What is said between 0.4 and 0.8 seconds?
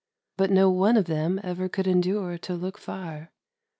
no